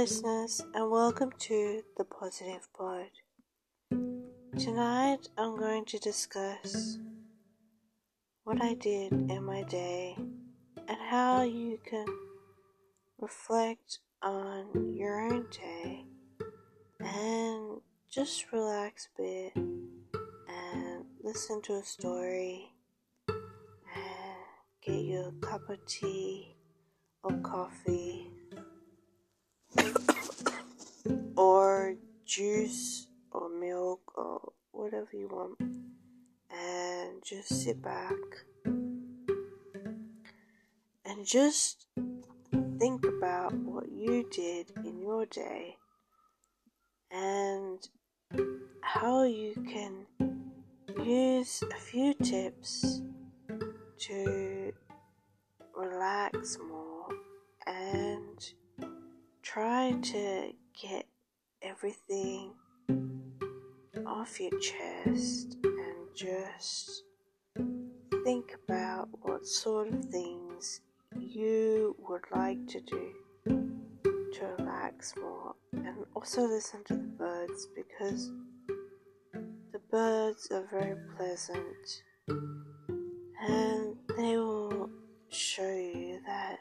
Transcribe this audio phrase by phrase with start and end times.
[0.00, 3.10] listeners, and welcome to the Positive Pod.
[4.58, 6.96] Tonight, I'm going to discuss
[8.44, 12.06] what I did in my day and how you can
[13.18, 16.06] reflect on your own day
[17.00, 22.72] and just relax a bit and listen to a story
[23.28, 24.40] and
[24.82, 26.56] get you a cup of tea
[27.22, 28.29] or coffee
[37.50, 38.14] sit back
[41.04, 41.86] and just
[42.78, 45.76] think about what you did in your day
[47.10, 47.88] and
[48.82, 50.06] how you can
[51.04, 53.02] use a few tips
[53.98, 54.72] to
[55.76, 57.08] relax more
[57.66, 58.52] and
[59.42, 61.04] try to get
[61.62, 62.52] everything
[64.06, 67.02] off your chest and just
[68.24, 70.80] think about what sort of things
[71.18, 73.12] you would like to do
[73.44, 78.30] to relax more and also listen to the birds because
[79.72, 82.02] the birds are very pleasant
[83.40, 84.90] and they will
[85.30, 86.58] show you that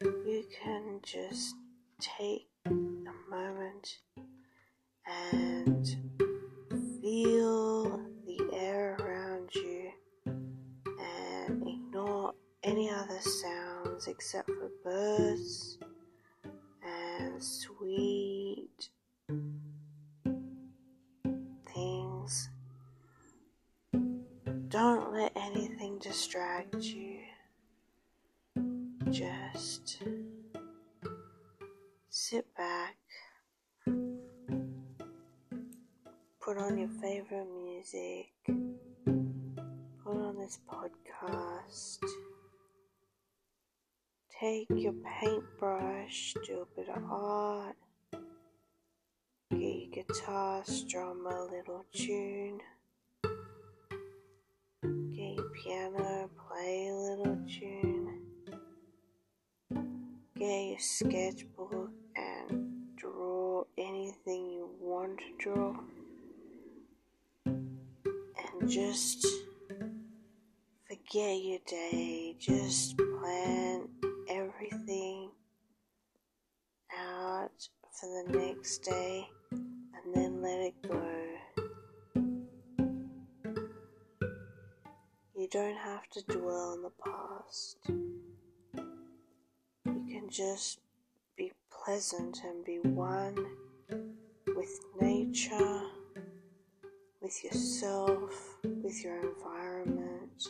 [0.00, 1.54] you can just
[2.00, 3.98] take a moment
[5.06, 5.97] and
[13.18, 15.78] other sounds except for birds
[16.84, 18.90] and sweet
[21.74, 22.50] things.
[24.68, 27.20] Don't let anything distract you.
[29.10, 30.02] Just
[32.10, 32.96] sit back,
[36.40, 38.28] put on your favorite music,
[40.04, 41.98] put on this podcast,
[44.38, 47.74] take your paintbrush, do a bit of art,
[49.50, 52.60] get your guitar, strum a little tune,
[54.82, 58.20] get your piano, play a little tune,
[60.36, 65.74] get your sketchbook and draw anything you want to draw.
[67.44, 69.26] And just
[70.86, 73.88] forget your day just plan
[74.28, 75.30] everything
[76.96, 78.32] out for the
[78.68, 81.02] next day and then let it go
[85.34, 87.78] you don't have to dwell on the past
[89.86, 90.80] you can just
[91.38, 93.36] be pleasant and be one
[94.54, 95.80] with nature,
[97.22, 100.48] with yourself, with your environment,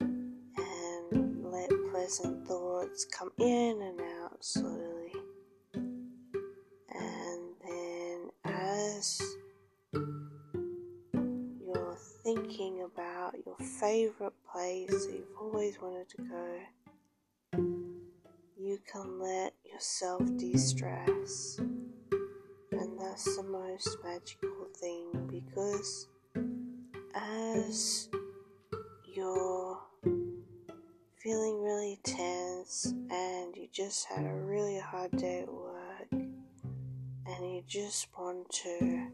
[0.00, 4.87] and let pleasant thoughts come in and out slowly.
[9.92, 16.58] You're thinking about your favorite place that you've always wanted to go,
[18.58, 21.60] you can let yourself de stress.
[22.72, 26.08] And that's the most magical thing because
[27.14, 28.08] as
[29.04, 29.78] you're
[31.16, 35.77] feeling really tense and you just had a really hard day at work
[37.58, 39.08] you just want to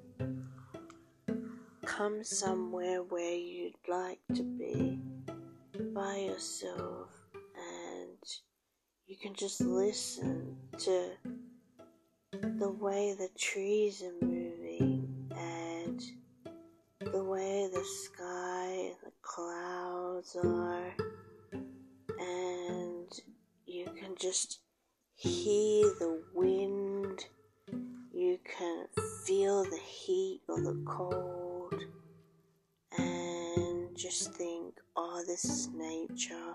[1.87, 4.99] come somewhere where you'd like to be
[5.95, 7.09] by yourself
[7.57, 8.19] and
[9.07, 11.13] you can just listen to
[12.59, 16.03] the way the trees are moving and
[17.13, 20.93] the way the sky and the clouds are,
[22.19, 23.09] and
[23.65, 24.59] you can just
[25.15, 26.84] hear the wind,
[28.65, 28.87] can
[29.25, 31.75] feel the heat or the cold,
[32.97, 36.55] and just think, oh, this is nature.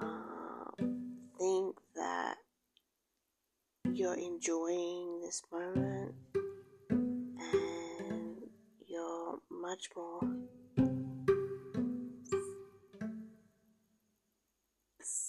[0.00, 2.36] Um, think that
[3.92, 6.14] you're enjoying this moment
[6.90, 8.36] and
[8.86, 10.20] you're much more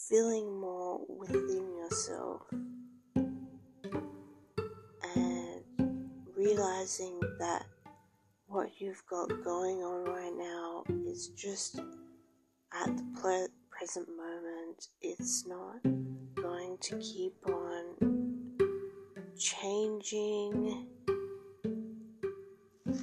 [0.07, 2.43] feeling more within yourself
[6.51, 7.65] realizing that
[8.47, 11.79] what you've got going on right now is just
[12.73, 15.81] at the ple- present moment, it's not
[16.35, 18.57] going to keep on
[19.37, 20.87] changing.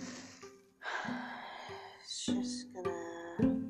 [2.04, 3.67] It's just gonna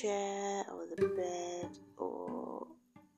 [0.00, 2.66] chair or the bed or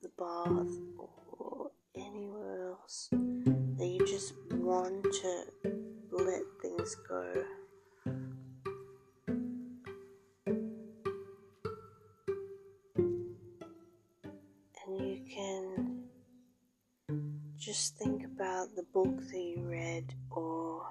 [0.01, 3.07] the bath or anywhere else
[3.77, 5.45] that you just want to
[6.11, 7.23] let things go.
[14.85, 16.03] And you can
[17.57, 20.85] just think about the book that you read or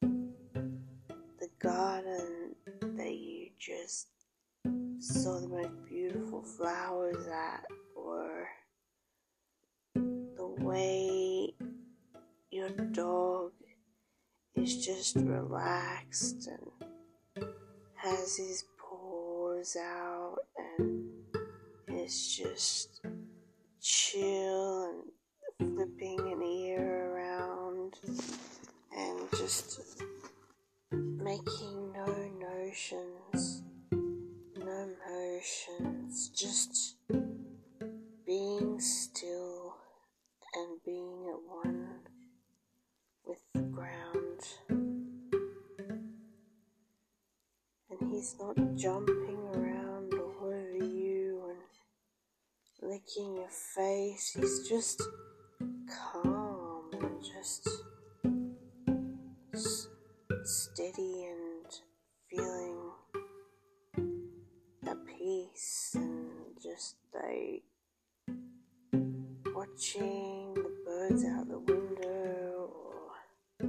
[0.00, 2.54] the garden
[2.96, 4.08] that you just
[5.02, 7.64] saw the most beautiful flowers at
[7.96, 8.48] or
[9.96, 11.52] the way
[12.52, 13.50] your dog
[14.54, 17.46] is just relaxed and
[17.96, 20.38] has his paws out
[20.78, 21.10] and
[21.88, 23.00] is just
[23.80, 24.71] chill
[48.22, 55.02] he's not jumping around all over you and licking your face, he's just
[55.90, 57.68] calm and just
[60.44, 61.80] steady and
[62.30, 62.78] feeling
[64.86, 66.30] at peace and
[66.62, 67.64] just like
[69.52, 72.70] watching the birds out the window
[73.60, 73.66] or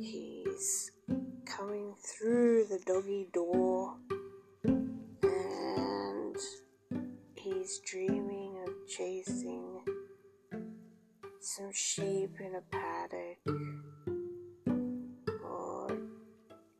[0.00, 0.90] he's
[1.56, 3.94] coming through the doggy door
[4.64, 6.36] and
[7.34, 9.80] he's dreaming of chasing
[11.40, 13.38] some sheep in a paddock
[15.42, 15.98] or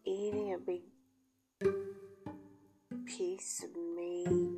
[0.04, 0.82] eating a big
[3.06, 4.55] piece of meat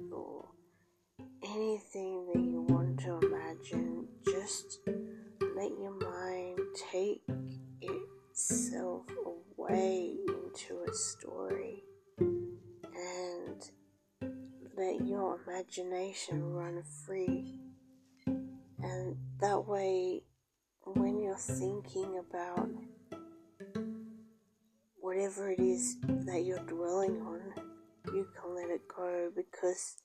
[16.55, 17.55] run free.
[18.27, 20.23] And that way,
[20.85, 22.69] when you're thinking about
[25.01, 27.41] whatever it is that you're dwelling on,
[28.07, 29.97] you can let it go because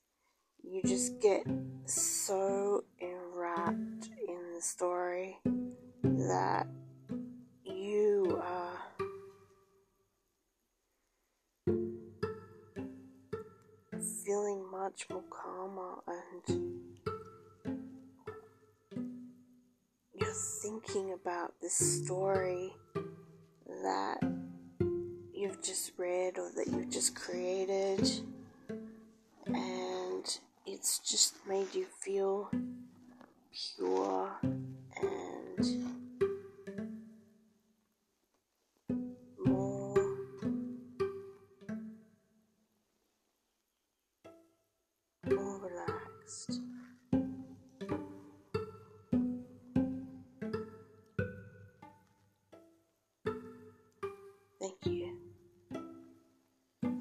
[0.64, 1.44] you just get
[1.86, 5.40] so enwrapped in the story
[6.04, 6.68] that
[15.10, 16.72] more calmer and
[20.14, 22.74] you're thinking about this story
[23.84, 24.20] that
[25.34, 28.10] you've just read or that you've just created
[29.48, 32.50] and it's just made you feel
[33.52, 36.03] pure and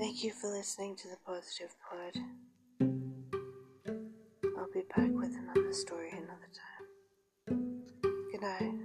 [0.03, 2.21] Thank you for listening to the Positive Pod.
[4.59, 7.83] I'll be back with another story another time.
[8.33, 8.82] Good night.